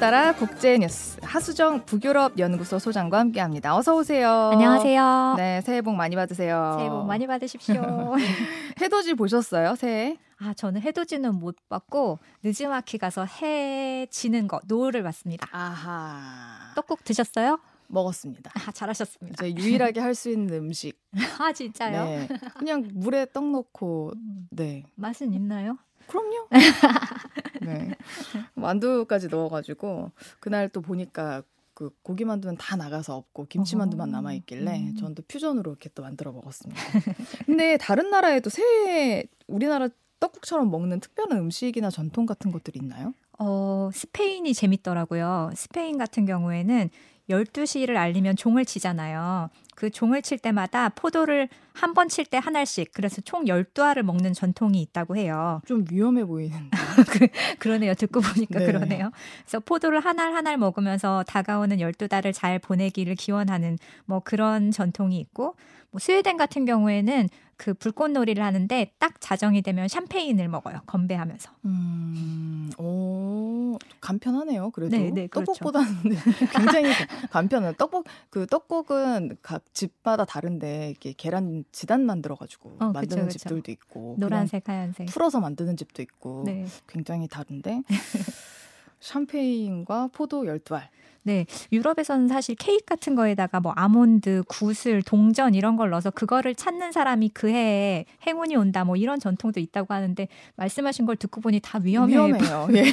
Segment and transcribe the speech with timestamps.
[0.00, 3.76] 따라 국제 뉴스 하수정 북유럽 연구소 소장과 함께합니다.
[3.76, 4.50] 어서 오세요.
[4.52, 5.34] 안녕하세요.
[5.36, 6.74] 네, 새해 복 많이 받으세요.
[6.78, 8.14] 새해 복 많이 받으십시오.
[8.80, 9.74] 해돋이 보셨어요?
[9.76, 10.16] 새해?
[10.38, 15.46] 아, 저는 해돋이는 못 봤고 늦지막히 가서 해 지는 거 노을을 봤습니다.
[15.52, 16.72] 아하.
[16.74, 17.58] 떡국 드셨어요?
[17.88, 18.52] 먹었습니다.
[18.54, 19.42] 아, 잘하셨습니다.
[19.44, 20.98] 제 유일하게 할 수 있는 음식.
[21.38, 22.04] 아, 진짜요?
[22.04, 22.28] 네.
[22.58, 24.12] 그냥 물에 떡 넣고
[24.50, 24.84] 네.
[24.94, 25.76] 맛은 있나요?
[26.06, 26.48] 그럼요.
[27.66, 27.94] 네.
[28.54, 30.10] 만두까지 넣어가지고
[30.40, 31.42] 그날 또 보니까
[31.74, 34.96] 그 고기 만두는 다 나가서 없고 김치 만두만 남아 있길래 음.
[34.96, 36.80] 저는 또 퓨전으로 이렇게 또 만들어 먹었습니다.
[37.46, 39.88] 근데 다른 나라에도 새해 우리나라
[40.20, 43.12] 떡국처럼 먹는 특별한 음식이나 전통 같은 것들이 있나요?
[43.38, 45.50] 어, 스페인이 재밌더라고요.
[45.54, 46.90] 스페인 같은 경우에는
[47.30, 49.50] 12시를 알리면 종을 치잖아요.
[49.76, 55.16] 그 종을 칠 때마다 포도를 한 번 칠때한 알씩 그래서 총 12알을 먹는 전통이 있다고
[55.16, 55.62] 해요.
[55.66, 56.70] 좀 위험해 보이는데.
[57.60, 57.94] 그러네요.
[57.94, 58.66] 듣고 보니까 네.
[58.66, 59.10] 그러네요.
[59.44, 65.18] 그래서 포도를 한 알 한 알 먹으면서 다가오는 12달을 잘 보내기를 기원하는 뭐 그런 전통이
[65.20, 65.54] 있고
[65.92, 67.28] 뭐 스웨덴 같은 경우에는
[67.60, 70.80] 그 불꽃놀이를 하는데 딱 자정이 되면 샴페인을 먹어요.
[70.86, 71.50] 건배하면서.
[71.66, 74.70] 음, 오, 간편하네요.
[74.70, 75.52] 그래도 네, 네, 그렇죠.
[75.52, 75.94] 떡국보다는
[76.56, 76.90] 굉장히
[77.30, 78.06] 간편한 떡국.
[78.30, 83.38] 그 떡국은 각 집마다 다른데 이게 계란 지단 만들어가지고 어, 만드는 그쵸, 그쵸.
[83.38, 85.08] 집들도 있고 노란색, 하얀색.
[85.08, 86.64] 풀어서 만드는 집도 있고 네.
[86.88, 87.82] 굉장히 다른데
[89.00, 90.88] 샴페인과 포도 12알.
[91.22, 96.92] 네, 유럽에서는 사실 케이크 같은 거에다가 뭐 아몬드, 구슬, 동전 이런 걸 넣어서 그거를 찾는
[96.92, 101.78] 사람이 그 해에 행운이 온다 뭐 이런 전통도 있다고 하는데 말씀하신 걸 듣고 보니 다
[101.82, 102.14] 위험해.
[102.14, 102.68] 위험해요.
[102.74, 102.84] 예.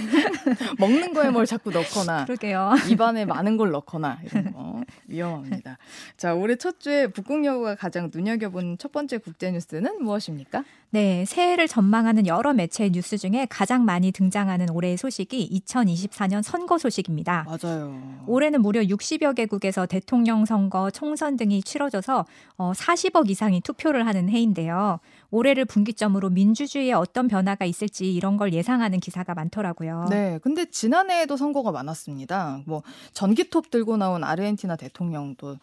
[0.78, 2.74] 먹는 거에 뭘 자꾸 넣거나 그러게요.
[2.90, 5.78] 입안에 많은 걸 넣거나 이런 거 위험합니다.
[6.18, 10.64] 자, 올해 첫 주에 북극여우가 가장 눈여겨본 첫 번째 국제 뉴스는 무엇입니까?
[10.90, 17.46] 네, 새해를 전망하는 여러 매체의 뉴스 중에 가장 많이 등장하는 올해의 소식이 2024년 선거 소식입니다.
[17.46, 18.17] 맞아요.
[18.26, 22.26] 올해는 무려 60여 개국에서 대통령 선거, 총선 등이 치러져서
[22.58, 25.00] 어, 40억 이상이 투표를 하는 해인데요.
[25.32, 30.08] 올해를 분기점으로 민주주의에 어떤 변화가 있을지 이런 걸 예상하는 기사가 많더라고요.
[30.10, 32.62] 네, 근데 지난해에도 선거가 많았습니다.
[32.66, 32.84] 뭐
[33.14, 35.58] 전기톱 들고 나온 아르헨티나 대통령도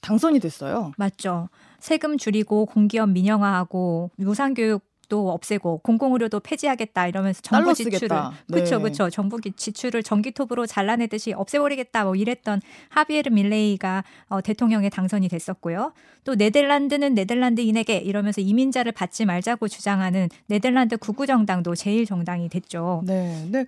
[0.00, 0.92] 당선이 됐어요.
[0.98, 1.48] 맞죠.
[1.80, 8.08] 세금 줄이고 공기업 민영화하고 유산교육 도 없애고 공공의료도 폐지하겠다 이러면서 정부 지출을.
[8.50, 8.82] 그렇죠, 네.
[8.82, 9.10] 그렇죠.
[9.10, 15.92] 정부 기- 지출을 전기톱으로 잘라내듯이 없애버리겠다 뭐 이랬던 하비에르 밀레이가 어, 대통령에 당선이 됐었고요.
[16.24, 23.02] 또 네덜란드는 네덜란드인에게 이러면서 이민자를 받지 말자고 주장하는 네덜란드 구구정당도 제일 정당이 됐죠.
[23.04, 23.66] 네, 근데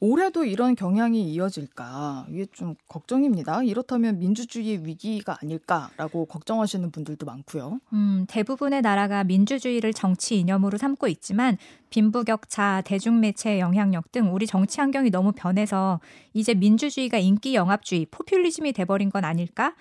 [0.00, 3.64] 올해도 이런 경향이 이어질까 이게 좀 걱정입니다.
[3.64, 7.80] 이렇다면 민주주의 위기가 아닐까라고 걱정하시는 분들도 많고요.
[7.92, 11.58] 음, 대부분의 나라가 민주주의를 정치 이념으로 삼고 있지만
[11.90, 16.00] 빈부격차, 대중매체의 영향력 등 우리 정치 환경이 너무 변해서
[16.34, 19.74] 이제 민주주의가 인기 영합주의, 포퓰리즘이 돼버린 건 아닐까?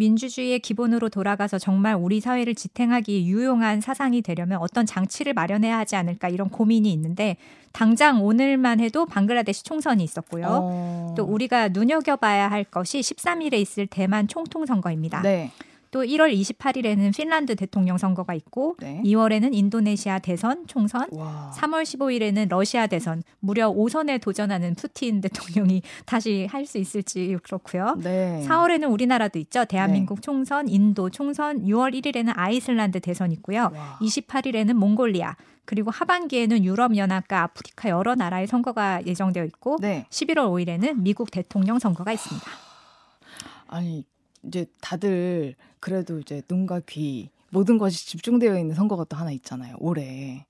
[0.00, 6.30] 민주주의의 기본으로 돌아가서 정말 우리 사회를 지탱하기 유용한 사상이 되려면 어떤 장치를 마련해야 하지 않을까
[6.30, 7.36] 이런 고민이 있는데
[7.72, 10.46] 당장 오늘만 해도 방글라데시 총선이 있었고요.
[10.48, 11.14] 어...
[11.16, 15.20] 또 우리가 눈여겨봐야 할 것이 13일에 있을 대만 총통 선거입니다.
[15.20, 15.50] 네,
[15.90, 19.02] 또 1월 28일에는 핀란드 대통령 선거가 있고 네.
[19.04, 21.52] 2월에는 인도네시아 대선 총선, 와.
[21.56, 27.96] 3월 15일에는 러시아 대선, 무려 5선에 도전하는 푸틴 대통령이 다시 할 수 있을지 그렇고요.
[27.98, 28.44] 네.
[28.46, 29.64] 4월에는 우리나라도 있죠.
[29.64, 33.70] 대한민국 총선, 인도 총선, 6월 1일에는 아이슬란드 대선 있고요.
[33.74, 33.98] 와.
[34.00, 35.34] 28일에는 몽골리아,
[35.64, 40.06] 그리고 하반기에는 유럽연합과 아프리카 여러 나라의 선거가 예정되어 있고 네.
[40.10, 42.46] 11월 5일에는 미국 대통령 선거가 있습니다.
[43.68, 44.04] 아니
[44.44, 49.76] 이제 다들 그래도 이제 눈과 귀 모든 것이 집중되어 있는 선거가 또 하나 있잖아요.
[49.80, 50.46] 올해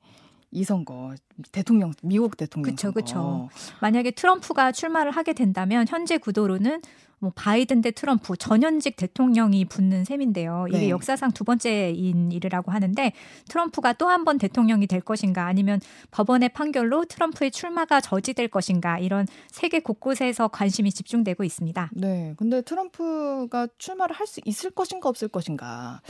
[0.52, 1.14] 이 선거
[1.52, 3.00] 대통령 미국 대통령 그쵸, 선거.
[3.00, 3.48] 그쵸.
[3.80, 6.82] 만약에 트럼프가 출마를 하게 된다면 현재 구도로는
[7.20, 10.66] 뭐 바이든 대 트럼프 전현직 대통령이 붙는 셈인데요.
[10.70, 10.88] 이게 네.
[10.90, 13.12] 역사상 두 번째인 일이라고 하는데
[13.48, 15.80] 트럼프가 또 한 번 대통령이 될 것인가 아니면
[16.10, 21.90] 법원의 판결로 트럼프의 출마가 저지될 것인가 이런 세계 곳곳에서 관심이 집중되고 있습니다.
[21.94, 26.00] 네, 근데 트럼프가 출마를 할 수 있을 것인가 없을 것인가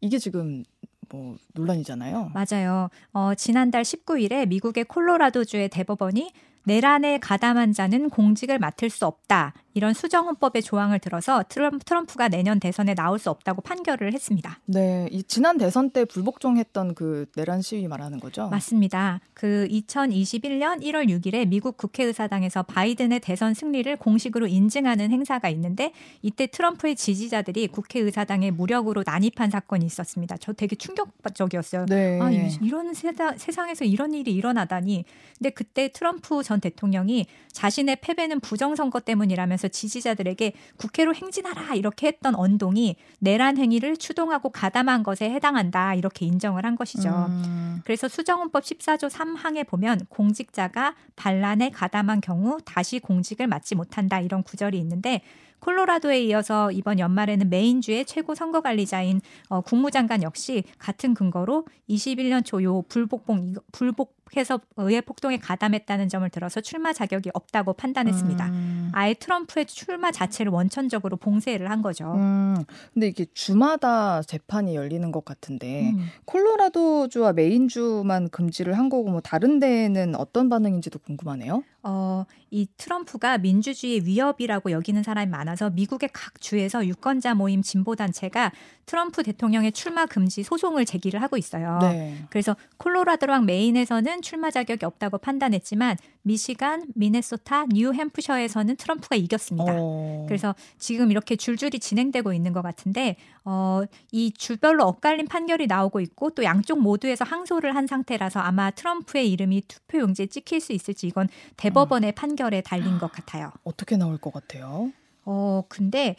[0.00, 0.64] 이게 지금
[1.08, 2.32] 뭐 논란이잖아요.
[2.34, 2.88] 맞아요.
[3.12, 6.32] 어, 지난달 19일에 미국의 콜로라도주의 대법원이
[6.76, 9.54] 내란에 가담한 자는 공직을 맡을 수 없다.
[9.74, 14.58] 이런 수정헌법의 조항을 들어서 트럼, 트럼프가 내년 대선에 나올 수 없다고 판결을 했습니다.
[14.64, 18.48] 네, 이 지난 대선 때 불복종했던 그 내란 시위 말하는 거죠.
[18.48, 19.20] 맞습니다.
[19.34, 25.92] 그 2021년 1월 6일에 미국 국회의사당에서 바이든의 대선 승리를 공식으로 인증하는 행사가 있는데
[26.22, 30.36] 이때 트럼프의 지지자들이 국회의사당에 무력으로 난입한 사건이 있었습니다.
[30.38, 31.86] 저 되게 충격적이었어요.
[31.86, 32.18] 네.
[32.20, 35.04] 아, 이- 이런 세다, 세상에서 이런 일이 일어나다니.
[35.38, 42.96] 근데 그때 트럼프 전전 대통령이 자신의 패배는 부정선거 때문이라면서 지지자들에게 국회로 행진하라 이렇게 했던 언동이
[43.18, 47.08] 내란 행위를 추동하고 가담한 것에 해당한다 이렇게 인정을 한 것이죠.
[47.28, 47.80] 음.
[47.84, 54.78] 그래서 수정헌법 14조 3항에 보면 공직자가 반란에 가담한 경우 다시 공직을 맡지 못한다 이런 구절이
[54.78, 55.22] 있는데
[55.60, 62.82] 콜로라도에 이어서 이번 연말에는 메인주의 최고 선거관리자인 어, 국무장관 역시 같은 근거로 21년 초 요
[62.82, 68.46] 불복봉 불복 해서 의회 폭동에 가담했다는 점을 들어서 출마 자격이 없다고 판단했습니다.
[68.46, 68.90] 음.
[68.92, 72.12] 아예 트럼프의 출마 자체를 원천적으로 봉쇄를 한 거죠.
[72.14, 72.56] 음.
[72.92, 76.06] 근데 이게 주마다 재판이 열리는 것 같은데 음.
[76.24, 81.62] 콜로라도주와 메인주만 금지를 한 거고 뭐 다른 데는 어떤 반응인지도 궁금하네요.
[81.88, 88.50] 어, 이 트럼프가 민주주의 위협이라고 여기는 사람이 많아서 미국의 각 주에서 유권자 모임 진보 단체가
[88.86, 91.78] 트럼프 대통령의 출마 금지 소송을 제기를 하고 있어요.
[91.80, 92.16] 네.
[92.30, 99.72] 그래서 콜로라도랑 메인에서는 출마 자격이 없다고 판단했지만 미시간, 미네소타, 뉴햄프셔에서는 트럼프가 이겼습니다.
[99.74, 100.26] 오.
[100.26, 103.82] 그래서 지금 이렇게 줄줄이 진행되고 있는 것 같은데 어,
[104.12, 109.62] 이 주별로 엇갈린 판결이 나오고 있고 또 양쪽 모두에서 항소를 한 상태라서 아마 트럼프의 이름이
[109.68, 112.14] 투표 용지에 찍힐 수 있을지 이건 대법원의 음.
[112.14, 113.52] 판결에 달린 것 같아요.
[113.64, 114.92] 어떻게 나올 것 같아요?
[115.28, 116.14] 어, 근데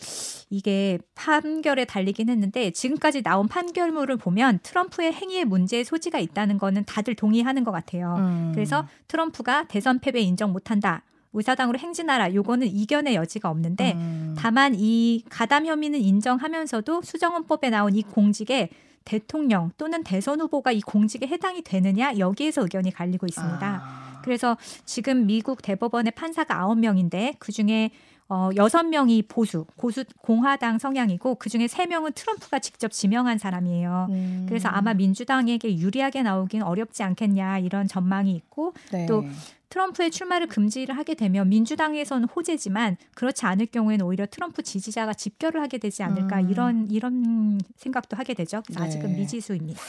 [0.50, 7.16] 이게 판결에 달리긴 했는데 지금까지 나온 판결물을 보면 트럼프의 행위에 문제의 소지가 있다는 거는 다들
[7.16, 8.16] 동의하는 것 같아요.
[8.20, 8.52] 음.
[8.54, 11.04] 그래서 트럼프가 대선 패배 인정 못한다.
[11.32, 12.34] 의사당으로 행진하라.
[12.34, 14.36] 요거는 이견의 여지가 없는데 음.
[14.38, 18.70] 다만 이 가담 혐의는 인정하면서도 수정헌법에 나온 이 공직에
[19.06, 23.66] 대통령 또는 대선 후보가 이 공직에 해당이 되느냐 여기에서 의견이 갈리고 있습니다.
[23.66, 24.22] 아.
[24.22, 27.92] 그래서 지금 미국 대법원의 판사가 아홉 명인데 그 중에
[28.30, 34.08] 어, 6명이 보수, 고수, 공화당 성향이고 그중에 3명은 트럼프가 직접 지명한 사람이에요.
[34.10, 34.46] 음.
[34.50, 39.06] 그래서 아마 민주당에게 유리하게 나오긴 어렵지 않겠냐 이런 전망이 있고 네.
[39.06, 39.24] 또
[39.70, 45.78] 트럼프의 출마를 금지를 하게 되면 민주당에서는 호재지만 그렇지 않을 경우에는 오히려 트럼프 지지자가 집결을 하게
[45.78, 46.50] 되지 않을까 음.
[46.50, 48.62] 이런 이런 생각도 하게 되죠.
[48.76, 49.20] 아직은 네.
[49.20, 49.82] 미지수입니다.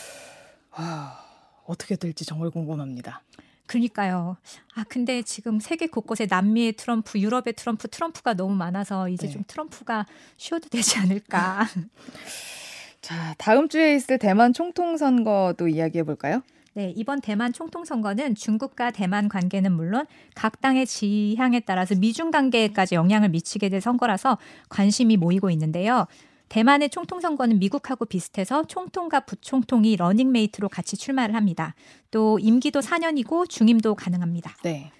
[0.78, 1.18] 와,
[1.64, 3.22] 어떻게 될지 정말 궁금합니다.
[3.68, 4.36] 그러니까요.
[4.74, 9.32] 아 근데 지금 세계 곳곳에 남미의 트럼프, 유럽의 트럼프, 트럼프가 너무 많아서 이제 네.
[9.32, 10.06] 좀 트럼프가
[10.36, 11.66] 쉬어도 되지 않을까.
[13.00, 16.42] 자, 다음 주에 있을 대만 총통 선거도 이야기해 볼까요?
[16.74, 22.94] 네, 이번 대만 총통 선거는 중국과 대만 관계는 물론 각 당의 지향에 따라서 미중 관계까지
[22.94, 24.38] 영향을 미치게 될 선거라서
[24.68, 26.06] 관심이 모이고 있는데요.
[26.48, 31.74] 대만의 총통 선거는 미국하고 비슷해서 총통과 부총통이 러닝메이트로 같이 출마를 합니다.
[32.10, 34.56] 또 임기도 4년이고 중임도 가능합니다.
[34.62, 34.90] 네.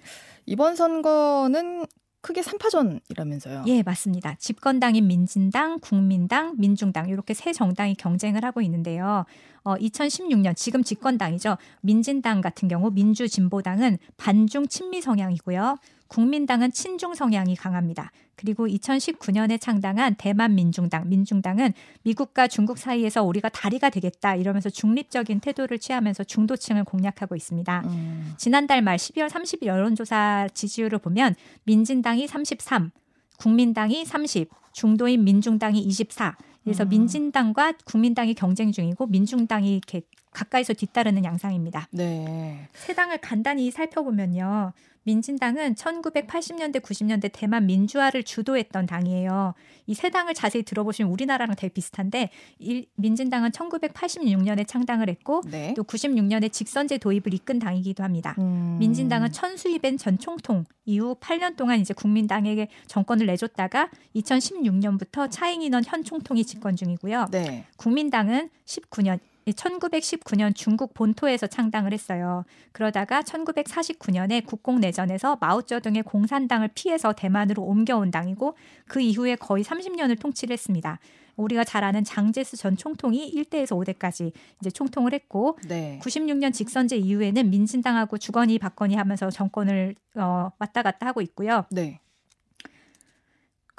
[0.45, 1.85] 이번 선거는
[2.21, 3.67] 크게 3파전이라면서요.
[3.67, 4.35] 예, 맞습니다.
[4.35, 9.25] 집권당인 민진당, 국민당, 민중당 이렇게 세 정당이 경쟁을 하고 있는데요.
[9.69, 11.57] 어, 2016년 지금 집권당이죠.
[11.81, 15.77] 민진당 같은 경우 민주진보당은 반중 친미 성향이고요.
[16.07, 18.11] 국민당은 친중 성향이 강합니다.
[18.35, 25.77] 그리고 2019년에 창당한 대만 민중당, 민중당은 미국과 중국 사이에서 우리가 다리가 되겠다 이러면서 중립적인 태도를
[25.77, 27.83] 취하면서 중도층을 공략하고 있습니다.
[27.85, 28.33] 음.
[28.37, 31.35] 지난달 말 12월 30일 여론조사 지지율을 보면
[31.65, 32.89] 민진당이 33,
[33.39, 36.37] 국민당이 30, 중도인 민중당이 24.
[36.63, 36.89] 그래서 음.
[36.89, 41.87] 민진당과 국민당이 경쟁 중이고 민중당이 이렇게 가까이서 뒤따르는 양상입니다.
[41.91, 42.67] 네.
[42.73, 44.73] 세 당을 간단히 살펴보면요.
[45.03, 49.53] 민진당은 1980년대, 90년대 대만 민주화를 주도했던 당이에요.
[49.87, 52.29] 이 세 당을 자세히 들어보시면 우리나라랑 되게 비슷한데
[52.59, 55.73] 일, 민진당은 1986년에 창당을 했고 네.
[55.75, 58.33] 또 96년에 직선제 도입을 이끈 당이기도 합니다.
[58.39, 58.77] 음.
[58.79, 66.45] 민진당은 천수입엔 전 총통 이후 8년 동안 이제 국민당에게 정권을 내줬다가 2016년부터 차잉인원 현 총통이
[66.45, 67.27] 집권 중이고요.
[67.31, 67.65] 네.
[67.75, 69.19] 국민당은 19년
[69.53, 72.43] 1919년 중국 본토에서 창당을 했어요.
[72.71, 78.55] 그러다가 1949년에 국공 내전에서 마오쩌둥의 공산당을 피해서 대만으로 옮겨온 당이고
[78.87, 80.99] 그 이후에 거의 30년을 통치를 했습니다.
[81.39, 85.99] 우리가 잘 아는 장제스 전 총통이 1대에서 5대까지 이제 총통을 했고 네.
[86.01, 91.65] 96년 직선제 이후에는 민진당하고 주거니 받거니 하면서 정권을 어, 왔다 갔다 하고 있고요.
[91.71, 92.01] 네.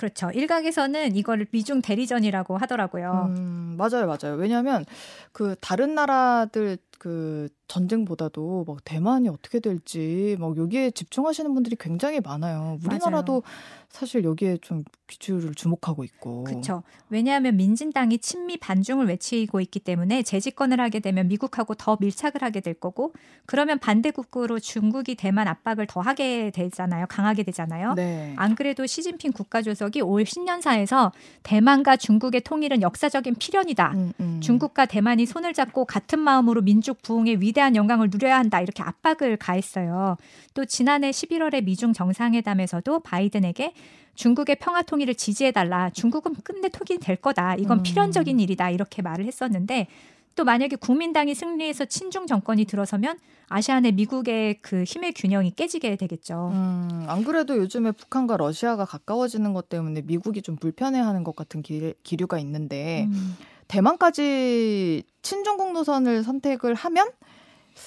[0.00, 0.30] 그렇죠.
[0.30, 3.34] 일각에서는 이걸 미중 대리전이라고 하더라고요.
[3.36, 4.36] 음, 맞아요, 맞아요.
[4.38, 4.86] 왜냐하면
[5.32, 12.78] 그 다른 나라들 그 전쟁보다도 막 대만이 어떻게 될지 막 여기에 집중하시는 분들이 굉장히 많아요.
[12.84, 13.42] 우리나라도 맞아요.
[13.88, 16.44] 사실 여기에 좀 귀주를 주목하고 있고.
[16.44, 16.82] 그렇죠.
[17.08, 22.74] 왜냐하면 민진당이 친미 반중을 외치고 있기 때문에 재집권을 하게 되면 미국하고 더 밀착을 하게 될
[22.74, 23.14] 거고
[23.46, 27.06] 그러면 반대국으로 중국이 대만 압박을 더 하게 되잖아요.
[27.08, 27.94] 강하게 되잖아요.
[27.94, 28.34] 네.
[28.36, 31.12] 안 그래도 시진핑 국가주석이 올 신년사에서
[31.44, 33.92] 대만과 중국의 통일은 역사적인 필연이다.
[33.94, 34.40] 음, 음.
[34.42, 39.36] 중국과 대만이 손을 잡고 같은 마음으로 민중 민족 부흥의 위대한 영광을 누려야 한다 이렇게 압박을
[39.36, 40.16] 가했어요.
[40.54, 43.72] 또 지난해 11월에 미중 정상회담에서도 바이든에게
[44.16, 45.90] 중국의 평화 통일을 지지해 달라.
[45.90, 47.54] 중국은 끝내 통일이 될 거다.
[47.56, 47.82] 이건 음.
[47.82, 48.70] 필연적인 일이다.
[48.70, 49.86] 이렇게 말을 했었는데
[50.34, 53.18] 또 만약에 국민당이 승리해서 친중 정권이 들어서면
[53.48, 56.50] 아시아 내 미국의 그 힘의 균형이 깨지게 되겠죠.
[56.52, 61.94] 음, 안 그래도 요즘에 북한과 러시아가 가까워지는 것 때문에 미국이 좀 불편해하는 것 같은 기,
[62.02, 63.36] 기류가 있는데 음.
[63.70, 67.08] 대만까지 친중국 노선을 선택을 하면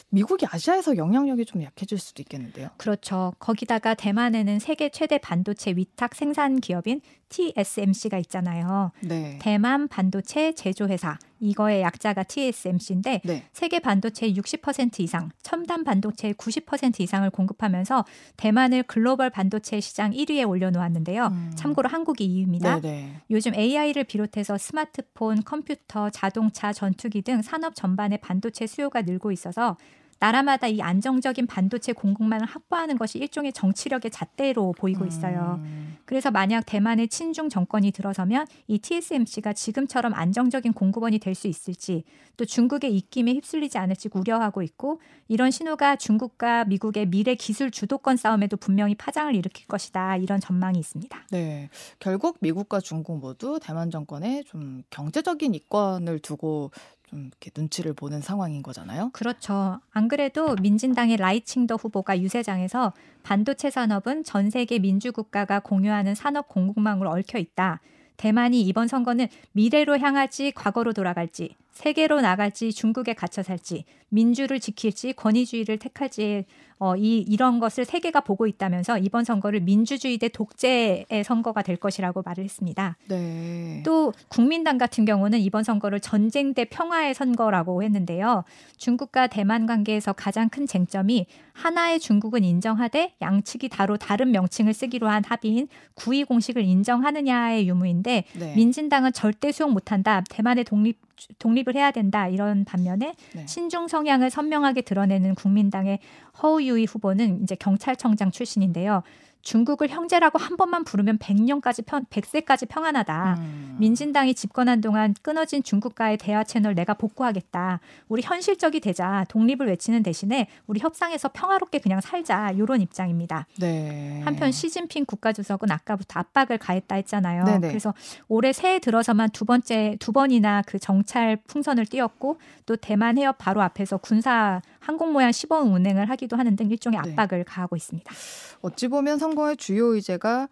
[0.09, 2.69] 미국이 아시아에서 영향력이 좀 약해질 수도 있겠는데요.
[2.77, 3.33] 그렇죠.
[3.39, 7.01] 거기다가 대만에는 세계 최대 반도체 위탁 생산 기업인
[7.33, 8.91] TSMC가 있잖아요.
[9.01, 9.39] 네.
[9.41, 13.43] 대만 반도체 제조회사 이거의 약자가 TSMC인데 네.
[13.51, 18.05] 세계 반도체 60% 이상, 첨단 반도체 90% 이상을 공급하면서
[18.38, 21.27] 대만을 글로벌 반도체 시장 1위에 올려놓았는데요.
[21.27, 21.51] 음.
[21.55, 22.81] 참고로 한국이 2위입니다.
[22.81, 23.21] 네네.
[23.31, 29.75] 요즘 AI를 비롯해서 스마트폰, 컴퓨터, 자동차, 전투기 등 산업 전반의 반도체 수요가 늘고 있어서
[30.23, 35.59] 나라마다 이 안정적인 반도체 공급망을 확보하는 것이 일종의 정치력의 잣대로 보이고 있어요.
[35.61, 35.97] 음.
[36.05, 42.03] 그래서 만약 대만의 친중 정권이 들어서면 이 TSMC가 지금처럼 안정적인 공급원이 될 수 있을지
[42.37, 48.55] 또 중국의 입김에 휩쓸리지 않을지 우려하고 있고 이런 신호가 중국과 미국의 미래 기술 주도권 싸움에도
[48.55, 51.25] 분명히 파장을 일으킬 것이다 이런 전망이 있습니다.
[51.31, 56.69] 네, 결국 미국과 중국 모두 대만 정권에 좀 경제적인 이권을 두고
[57.13, 59.12] 좀 이렇게 눈치를 보는 상황인 거잖아요.
[59.13, 59.79] 그렇죠.
[59.91, 67.38] 안 그래도 민진당의 라이칭더 후보가 유세장에서 반도체 산업은 전 세계 민주국가가 공유하는 산업 공급망으로 얽혀
[67.38, 67.82] 있다.
[68.17, 75.77] 대만이 이번 선거는 미래로 향할지 과거로 돌아갈지 세계로 나갈지 중국에 갇혀 살지 민주를 지킬지 권위주의를
[75.79, 76.46] 택할지
[76.83, 82.23] 어, 이 이런 것을 세계가 보고 있다면서 이번 선거를 민주주의 대 독재의 선거가 될 것이라고
[82.23, 82.97] 말을 했습니다.
[83.07, 83.81] 네.
[83.85, 88.43] 또 국민당 같은 경우는 이번 선거를 전쟁 대 평화의 선거라고 했는데요.
[88.75, 95.23] 중국과 대만 관계에서 가장 큰 쟁점이 하나의 중국은 인정하되 양측이 다로 다른 명칭을 쓰기로 한
[95.25, 98.55] 합의인 구이 공식을 인정하느냐의 유무인데 네.
[98.55, 100.21] 민진당은 절대 수용 못한다.
[100.29, 100.99] 대만의 독립
[101.39, 103.46] 독립을 해야 된다 이런 반면에 네.
[103.48, 106.00] 신중 성향을 선명하게 드러내는 국민당의
[106.41, 109.03] 허우유이 후보는 이제 경찰청장 출신인데요.
[109.43, 113.35] 중국을 형제라고 한 번만 부르면 100년까지 평, 100세까지 평안하다.
[113.39, 113.75] 음.
[113.77, 117.79] 민진당이 집권한 동안 끊어진 중국과의 대화 채널 내가 복구하겠다.
[118.07, 119.25] 우리 현실적이 되자.
[119.27, 122.51] 독립을 외치는 대신에 우리 협상에서 평화롭게 그냥 살자.
[122.51, 123.45] 이런 입장입니다.
[123.59, 124.21] 네.
[124.23, 127.43] 한편 시진핑 국가주석은 아까부터 압박을 가했다 했잖아요.
[127.43, 127.67] 네네.
[127.67, 127.93] 그래서
[128.29, 133.62] 올해 새해 들어서만 두 번째 두 번이나 그 정찰 풍선을 띄웠고 또 대만 해협 바로
[133.62, 137.11] 앞에서 군사 항공 모양 시범 운행을 하기도 하는 등 일종의 네.
[137.11, 137.43] 압박을 네.
[137.43, 138.13] 가하고 있습니다.
[138.61, 140.49] 어찌 보면 선거의 주요 의제가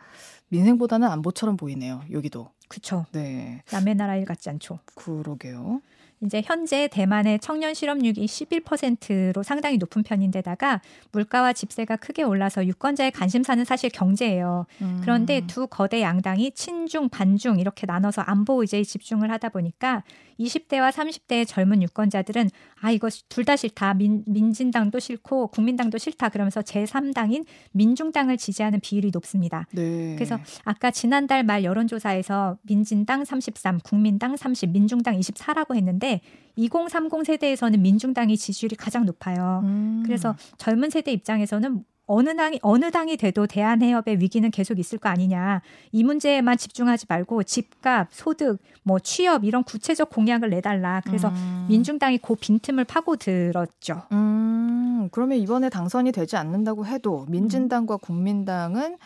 [0.49, 2.01] 민생보다는 안보처럼 보이네요.
[2.11, 2.49] 여기도.
[2.67, 3.05] 그렇죠.
[3.11, 3.61] 네.
[3.71, 4.79] 남의 나라 일 같지 않죠.
[4.95, 5.81] 그러게요.
[6.23, 13.65] 이제 현재 대만의 청년 실업률이 11%로 상당히 높은 편인데다가 물가와 집세가 크게 올라서 유권자의 관심사는
[13.65, 14.67] 사실 경제예요.
[14.81, 14.99] 음.
[15.01, 20.03] 그런데 두 거대 양당이 친중 반중 이렇게 나눠서 안보 의제에 집중을 하다 보니까
[20.45, 22.49] 20대와 30대의 젊은 유권자들은
[22.81, 23.93] 아 이거 둘 다 싫다.
[23.95, 26.29] 민, 민진당도 싫고 국민당도 싫다.
[26.29, 29.65] 그러면서 제3당인 민중당을 지지하는 비율이 높습니다.
[29.71, 30.15] 네.
[30.15, 36.21] 그래서 아까 지난달 말 여론조사에서 민진당 33, 국민당 30, 민중당 24라고 했는데
[36.55, 39.61] 2030 세대에서는 민중당이 지지율이 가장 높아요.
[39.63, 40.03] 음.
[40.05, 45.61] 그래서 젊은 세대 입장에서는 어느 당이 어느 당이 돼도 대한해협의 위기는 계속 있을 거 아니냐.
[45.91, 51.01] 이 문제에만 집중하지 말고 집값, 소득, 뭐 취업 이런 구체적 공약을 내달라.
[51.05, 51.67] 그래서 음.
[51.69, 54.03] 민중당이 그 빈틈을 파고들었죠.
[54.11, 58.97] 음, 그러면 이번에 당선이 되지 않는다고 해도 민진당과 국민당은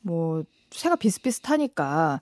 [0.00, 2.20] 뭐 세가 비슷비슷하니까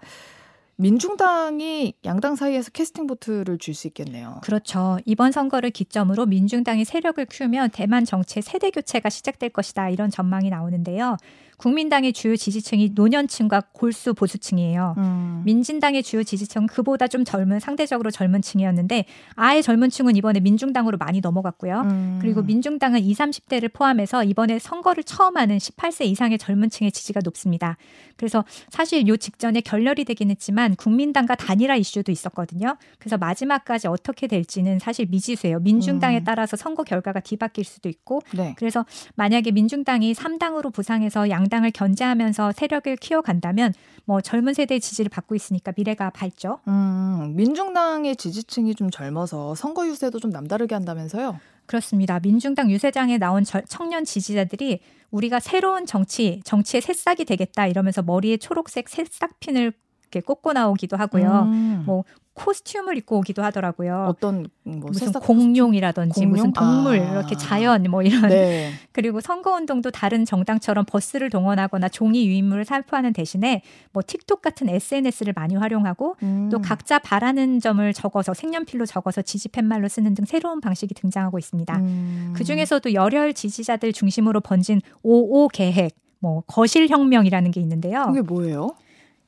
[0.82, 4.40] 민중당이 양당 사이에서 캐스팅 보트를 줄 수 있겠네요.
[4.42, 4.98] 그렇죠.
[5.06, 9.88] 이번 선거를 기점으로 민중당이 세력을 키우면 대만 정치의 세대 교체가 시작될 것이다.
[9.90, 11.16] 이런 전망이 나오는데요.
[11.56, 14.94] 국민당의 주요 지지층이 노년층과 골수 보수층이에요.
[14.98, 15.42] 음.
[15.44, 19.06] 민진당의 주요 지지층은 그보다 좀 젊은 상대적으로 젊은 층이었는데
[19.36, 21.80] 아예 젊은 층은 이번에 민중당으로 많이 넘어갔고요.
[21.82, 22.18] 음.
[22.20, 27.76] 그리고 민중당은 20, 30대를 포함해서 이번에 선거를 처음 하는 18세 이상의 젊은 층의 지지가 높습니다.
[28.16, 32.76] 그래서 사실 요 직전에 결렬이 되긴 했지만 국민당과 단일화 이슈도 있었거든요.
[32.98, 35.60] 그래서 마지막까지 어떻게 될지는 사실 미지수예요.
[35.60, 36.24] 민중당에 음.
[36.24, 38.54] 따라서 선거 결과가 뒤바뀔 수도 있고 네.
[38.58, 45.34] 그래서 만약에 민중당이 3당으로 부상해서 양 양당을 견제하면서 세력을 키워간다면 뭐 젊은 세대의 지지를 받고
[45.34, 46.60] 있으니까 미래가 밝죠.
[46.68, 51.38] 음, 민중당의 지지층이 좀 젊어서 선거 유세도 좀 남다르게 한다면서요?
[51.66, 52.20] 그렇습니다.
[52.20, 54.80] 민중당 유세장에 나온 청년 지지자들이
[55.10, 59.72] 우리가 새로운 정치, 정치의 새싹이 되겠다 이러면서 머리에 초록색 새싹핀을
[60.02, 61.42] 이렇게 꽂고 나오기도 하고요.
[61.46, 61.82] 음.
[61.86, 64.06] 뭐 코스튬을 입고 오기도 하더라고요.
[64.08, 66.30] 어떤 뭐 무슨 공룡이라든지 공룡?
[66.30, 67.12] 무슨 동물 아.
[67.12, 68.72] 이렇게 자연 뭐 이런 네.
[68.92, 73.62] 그리고 선거 운동도 다른 정당처럼 버스를 동원하거나 종이 유인물을 살포하는 대신에
[73.92, 76.48] 뭐 틱톡 같은 SNS를 많이 활용하고 음.
[76.50, 81.76] 또 각자 바라는 점을 적어서 색연필로 적어서 지지 팻말로 쓰는 등 새로운 방식이 등장하고 있습니다.
[81.76, 82.32] 음.
[82.34, 88.06] 그 중에서도 열혈 지지자들 중심으로 번진 55 계획, 뭐 거실 혁명이라는 게 있는데요.
[88.06, 88.70] 그게 뭐예요?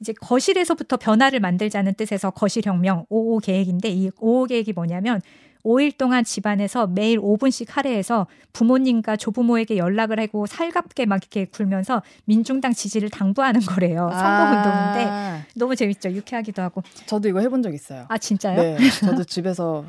[0.01, 5.21] 이제 거실에서부터 변화를 만들자는 뜻에서 거실혁명 55 계획인데 이 55 계획이 뭐냐면
[5.65, 12.75] 5일 동안 집안에서 매일 5분씩 할애해서 부모님과 조부모에게 연락을 하고 살갑게 막 이렇게 굴면서 민중당
[12.75, 14.11] 지지를 당부하는 거래요.
[14.13, 16.11] 선거운동인데 아, 너무 재밌죠.
[16.11, 16.83] 유쾌하기도 하고.
[17.07, 18.05] 저도 이거 해본 적 있어요.
[18.09, 18.61] 아 진짜요?
[18.61, 19.87] 네, 저도 집에서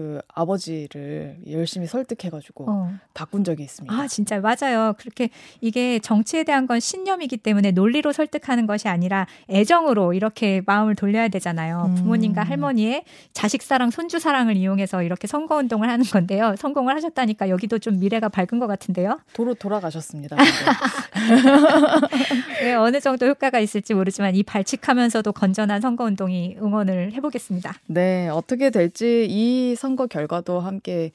[0.00, 2.90] 그 아버지를 열심히 설득해가지고 어.
[3.12, 3.94] 바꾼 적이 있습니다.
[3.94, 4.94] 아, 진짜 맞아요.
[4.96, 5.28] 그렇게
[5.60, 11.84] 이게 정치에 대한 건 신념이기 때문에 논리로 설득하는 것이 아니라 애정으로 이렇게 마음을 돌려야 되잖아요.
[11.90, 11.94] 음.
[11.96, 13.04] 부모님과 할머니의
[13.34, 16.54] 자식 사랑, 손주 사랑을 이용해서 이렇게 선거 운동을 하는 건데요.
[16.56, 19.20] 성공을 하셨다니까 여기도 좀 미래가 밝은 것 같은데요.
[19.34, 20.36] 도로 돌아가셨습니다.
[22.62, 27.74] 네, 어느 정도 효과가 있을지 모르지만 이 발칙하면서도 건전한 선거 운동이 응원을 해보겠습니다.
[27.86, 31.10] 네, 어떻게 될지 이 선거 결과도 함께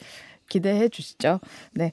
[0.50, 1.40] 기대해 주시죠.
[1.74, 1.92] 네,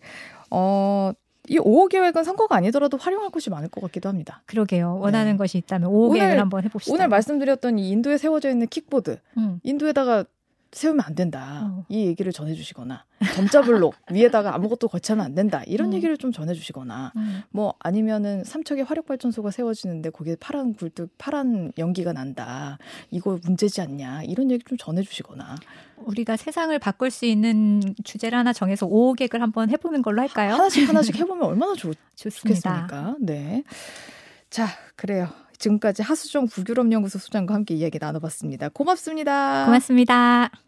[0.51, 1.13] 어,
[1.49, 4.43] 이 5호 계획은 선거가 아니더라도 활용할 곳이 많을 것 같기도 합니다.
[4.47, 4.99] 그러게요.
[5.01, 5.39] 원하는 네.
[5.39, 6.95] 것이 있다면 5 오늘- 계획을 한번 해봅시다.
[6.95, 9.59] 오늘 말씀드렸던 이 인도에 세워져 있는 킥보드, 음.
[9.63, 10.25] 인도에다가
[10.73, 11.71] 세우면 안 된다.
[11.71, 11.85] 어.
[11.89, 15.63] 이 얘기를 전해주시거나 점자블록 위에다가 아무것도 거치하면 안 된다.
[15.67, 15.95] 이런 음.
[15.95, 17.43] 얘기를 좀 전해주시거나 음.
[17.51, 22.79] 뭐 아니면은 삼척에 화력발전소가 세워지는데 거기에 파란 굴뚝 파란 연기가 난다.
[23.11, 24.23] 이거 문제지 않냐.
[24.25, 25.57] 이런 얘기 좀 전해주시거나
[25.99, 30.55] 우리가 세상을 바꿀 수 있는 주제를 하나 정해서 5 계획을 한번 해보는 걸로 할까요?
[30.55, 32.87] 하나씩 하나씩 해보면 얼마나 좋, 좋습니다.
[32.89, 33.17] 좋겠습니까?
[33.21, 33.63] 네.
[34.51, 35.29] 자, 그래요.
[35.63, 38.69] 지금까지 하수정 북유럽연구소 소장과 함께 이야기 나눠봤습니다.
[38.71, 39.65] 고맙습니다.
[39.67, 40.63] 고맙습니다.